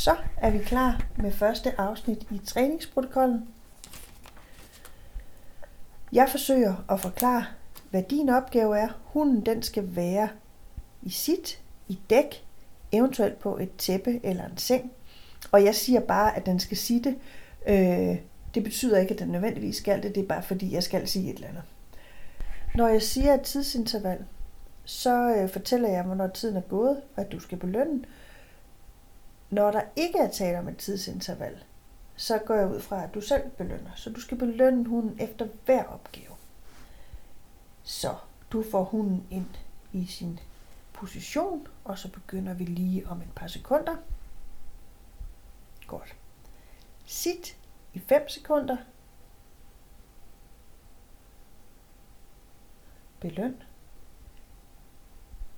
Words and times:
Så 0.00 0.16
er 0.36 0.50
vi 0.50 0.58
klar 0.58 1.06
med 1.16 1.32
første 1.32 1.80
afsnit 1.80 2.26
i 2.30 2.40
træningsprotokollen. 2.46 3.48
Jeg 6.12 6.28
forsøger 6.30 6.84
at 6.90 7.00
forklare, 7.00 7.44
hvad 7.90 8.02
din 8.02 8.28
opgave 8.28 8.78
er. 8.78 8.88
Hunden 9.04 9.46
den 9.46 9.62
skal 9.62 9.96
være 9.96 10.28
i 11.02 11.10
sit, 11.10 11.62
i 11.88 11.98
dæk, 12.10 12.44
eventuelt 12.92 13.38
på 13.38 13.58
et 13.58 13.76
tæppe 13.78 14.20
eller 14.26 14.46
en 14.46 14.56
seng. 14.56 14.92
Og 15.52 15.64
jeg 15.64 15.74
siger 15.74 16.00
bare, 16.00 16.36
at 16.36 16.46
den 16.46 16.60
skal 16.60 16.76
sitte. 16.76 17.16
Øh, 17.68 18.16
det 18.54 18.64
betyder 18.64 18.98
ikke, 18.98 19.14
at 19.14 19.20
den 19.20 19.28
nødvendigvis 19.28 19.76
skal 19.76 20.02
det. 20.02 20.14
Det 20.14 20.22
er 20.22 20.28
bare 20.28 20.42
fordi, 20.42 20.74
jeg 20.74 20.82
skal 20.82 21.08
sige 21.08 21.30
et 21.30 21.34
eller 21.34 21.48
andet. 21.48 21.62
Når 22.74 22.88
jeg 22.88 23.02
siger 23.02 23.34
et 23.34 23.42
tidsinterval, 23.42 24.24
så 24.84 25.34
øh, 25.34 25.48
fortæller 25.48 25.88
jeg, 25.88 26.02
hvornår 26.02 26.26
tiden 26.26 26.56
er 26.56 26.60
gået, 26.60 27.02
og 27.16 27.22
at 27.22 27.32
du 27.32 27.40
skal 27.40 27.58
belønne. 27.58 28.04
Når 29.50 29.70
der 29.70 29.82
ikke 29.96 30.18
er 30.18 30.30
tale 30.30 30.58
om 30.58 30.68
et 30.68 30.76
tidsinterval, 30.76 31.64
så 32.16 32.38
går 32.38 32.54
jeg 32.54 32.68
ud 32.68 32.80
fra, 32.80 33.04
at 33.04 33.14
du 33.14 33.20
selv 33.20 33.50
belønner. 33.50 33.90
Så 33.96 34.10
du 34.10 34.20
skal 34.20 34.38
belønne 34.38 34.88
hunden 34.88 35.20
efter 35.20 35.48
hver 35.64 35.84
opgave. 35.84 36.34
Så 37.82 38.16
du 38.52 38.64
får 38.70 38.84
hunden 38.84 39.26
ind 39.30 39.48
i 39.92 40.06
sin 40.06 40.40
position, 40.92 41.68
og 41.84 41.98
så 41.98 42.12
begynder 42.12 42.54
vi 42.54 42.64
lige 42.64 43.08
om 43.08 43.20
et 43.22 43.32
par 43.36 43.46
sekunder. 43.46 43.96
Godt. 45.86 46.16
Sit 47.04 47.56
i 47.94 47.98
5 47.98 48.28
sekunder. 48.28 48.76
Beløn. 53.20 53.62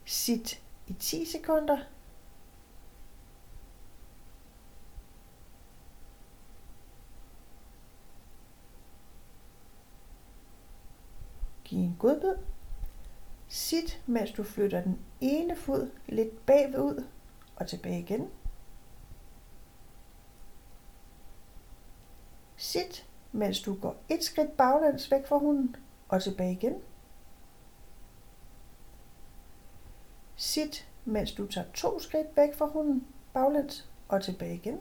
Sit 0.04 0.62
i 0.86 0.92
10 0.92 1.24
sekunder. 1.24 1.78
Giv 11.72 11.80
en 11.80 11.96
godbid. 11.98 12.34
Sit, 13.48 14.02
mens 14.06 14.30
du 14.32 14.42
flytter 14.42 14.80
den 14.80 14.98
ene 15.20 15.56
fod 15.56 15.90
lidt 16.08 16.46
bagud 16.46 17.04
og 17.56 17.66
tilbage 17.66 18.00
igen. 18.00 18.30
Sit, 22.56 23.06
mens 23.32 23.62
du 23.62 23.74
går 23.74 23.96
et 24.08 24.24
skridt 24.24 24.56
baglæns 24.56 25.10
væk 25.10 25.26
fra 25.26 25.38
hunden 25.38 25.76
og 26.08 26.22
tilbage 26.22 26.52
igen. 26.52 26.82
Sit, 30.36 30.88
mens 31.04 31.32
du 31.32 31.46
tager 31.46 31.72
to 31.74 31.98
skridt 31.98 32.36
væk 32.36 32.54
fra 32.54 32.66
hunden 32.66 33.06
baglæns 33.34 33.88
og 34.08 34.22
tilbage 34.22 34.54
igen. 34.54 34.80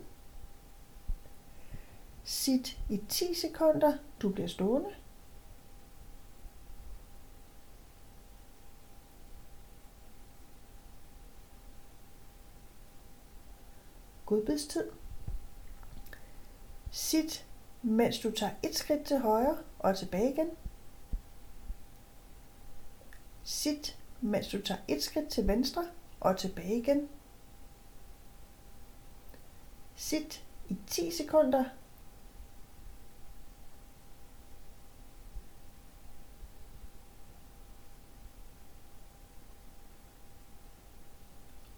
Sit 2.23 2.80
i 2.89 3.02
10 3.09 3.34
sekunder. 3.34 3.97
Du 4.22 4.30
bliver 4.30 4.47
stående. 4.47 4.89
Godbidstid. 14.31 14.91
Sit, 16.91 17.47
mens 17.81 18.19
du 18.19 18.31
tager 18.31 18.53
et 18.63 18.75
skridt 18.75 19.05
til 19.05 19.19
højre 19.19 19.57
og 19.79 19.97
tilbage 19.97 20.33
igen. 20.33 20.49
Sit, 23.43 23.99
mens 24.21 24.47
du 24.47 24.61
tager 24.61 24.81
et 24.88 25.03
skridt 25.03 25.29
til 25.29 25.47
venstre 25.47 25.85
og 26.19 26.38
tilbage 26.38 26.77
igen. 26.77 27.09
Sit 29.95 30.45
i 30.69 30.77
10 30.88 31.11
sekunder. 31.11 31.66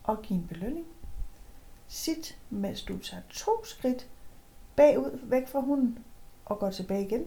Og 0.03 0.21
giv 0.21 0.37
en 0.37 0.47
belønning. 0.47 1.02
Sit, 1.93 2.39
mens 2.49 2.83
du 2.83 2.97
tager 2.97 3.23
to 3.29 3.65
skridt 3.65 4.09
bagud 4.75 5.19
væk 5.23 5.47
fra 5.47 5.59
hunden 5.59 6.05
og 6.45 6.59
går 6.59 6.69
tilbage 6.69 7.05
igen. 7.05 7.25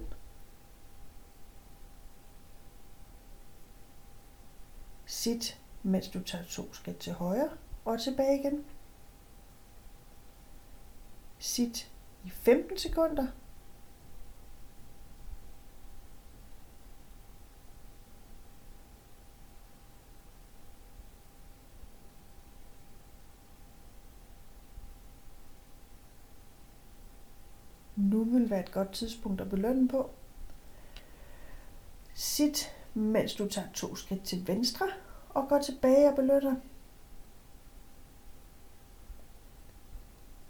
Sit, 5.07 5.61
mens 5.83 6.09
du 6.09 6.23
tager 6.23 6.45
to 6.45 6.73
skridt 6.73 6.99
til 6.99 7.13
højre 7.13 7.51
og 7.85 8.01
tilbage 8.01 8.41
igen. 8.41 8.65
Sit 11.39 11.93
i 12.25 12.31
15 12.31 12.79
sekunder 12.79 13.27
nu 28.47 28.49
vil 28.49 28.57
være 28.57 28.67
et 28.67 28.73
godt 28.73 28.93
tidspunkt 28.93 29.41
at 29.41 29.51
belønne 29.51 29.89
på. 29.89 30.11
Sit, 32.15 32.73
mens 32.95 33.35
du 33.35 33.49
tager 33.49 33.69
to 33.75 33.97
skridt 33.97 34.23
til 34.25 34.47
venstre 34.47 34.87
og 35.29 35.49
går 35.49 35.59
tilbage 35.59 36.09
og 36.09 36.17
belønner. 36.17 36.57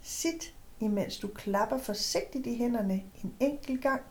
Sit, 0.01 0.55
imens 0.79 1.19
du 1.19 1.27
klapper 1.27 1.77
forsigtigt 1.77 2.47
i 2.47 2.57
hænderne 2.57 3.03
en 3.23 3.35
enkelt 3.39 3.81
gang. 3.81 4.01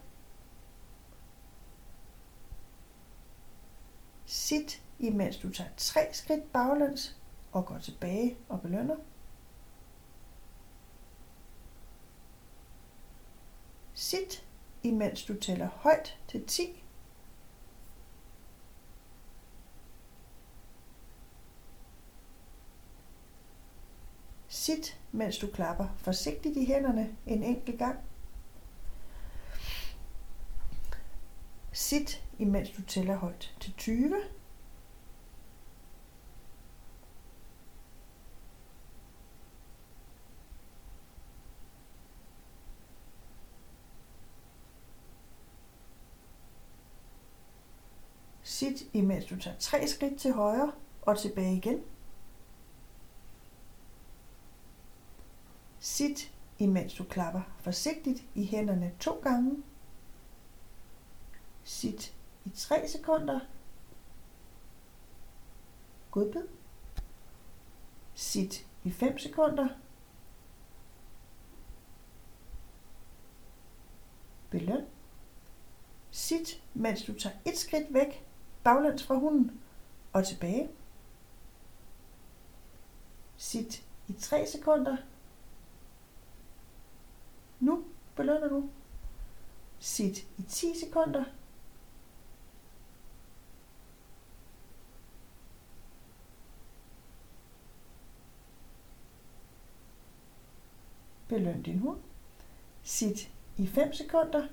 Sit, 4.26 4.82
imens 4.98 5.36
du 5.36 5.50
tager 5.50 5.70
tre 5.76 6.08
skridt 6.12 6.52
baglæns 6.52 7.16
og 7.52 7.66
går 7.66 7.78
tilbage 7.78 8.36
og 8.48 8.60
belønner. 8.60 8.96
Sit, 13.98 14.44
imens 14.82 15.24
du 15.24 15.34
tæller 15.40 15.68
højt 15.68 16.18
til 16.28 16.46
10. 16.46 16.84
Sit, 24.48 25.00
mens 25.12 25.38
du 25.38 25.46
klapper 25.46 25.88
forsigtigt 25.96 26.56
i 26.56 26.64
hænderne 26.64 27.16
en 27.26 27.42
enkelt 27.42 27.78
gang. 27.78 27.98
Sit, 31.72 32.24
imens 32.38 32.70
du 32.70 32.82
tæller 32.82 33.16
højt 33.16 33.54
til 33.60 33.72
20. 33.72 34.16
Sit, 48.56 48.82
imens 48.92 49.24
du 49.24 49.36
tager 49.40 49.56
tre 49.58 49.88
skridt 49.88 50.18
til 50.18 50.32
højre 50.32 50.72
og 51.02 51.18
tilbage 51.18 51.56
igen. 51.56 51.82
Sit, 55.78 56.32
imens 56.58 56.94
du 56.94 57.04
klapper 57.04 57.40
forsigtigt 57.60 58.24
i 58.34 58.46
hænderne 58.46 58.92
to 59.00 59.20
gange. 59.22 59.62
Sit 61.64 62.16
i 62.44 62.50
3 62.50 62.88
sekunder. 62.88 63.40
Godbid. 66.10 66.48
Sit 68.14 68.66
i 68.84 68.90
5 68.90 69.18
sekunder. 69.18 69.68
Beløn. 74.50 74.86
Sit, 76.10 76.62
mens 76.74 77.02
du 77.02 77.12
tager 77.12 77.36
et 77.44 77.58
skridt 77.58 77.94
væk 77.94 78.26
baglæns 78.66 79.04
fra 79.04 79.14
hunden 79.14 79.60
og 80.12 80.26
tilbage. 80.26 80.68
Sit 83.36 83.86
i 84.08 84.12
3 84.12 84.46
sekunder. 84.46 84.96
Nu 87.60 87.84
belønner 88.16 88.48
du. 88.48 88.68
Sit 89.78 90.18
i 90.18 90.42
10 90.48 90.80
sekunder. 90.80 91.24
Beløn 101.28 101.62
din 101.62 101.78
hund. 101.78 101.98
Sit 102.82 103.32
i 103.56 103.66
5 103.66 103.92
sekunder. 103.92 104.46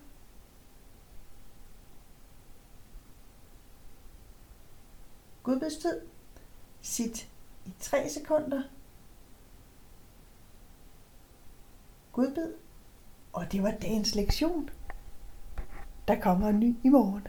Godbidstid. 5.63 6.01
Sit 6.81 7.29
i 7.65 7.73
3 7.79 8.09
sekunder. 8.09 8.61
godbid. 12.11 12.53
Og 13.33 13.51
det 13.51 13.63
var 13.63 13.71
dagens 13.71 14.15
lektion. 14.15 14.69
Der 16.07 16.21
kommer 16.21 16.49
en 16.49 16.59
ny 16.59 16.75
i 16.83 16.89
morgen. 16.89 17.27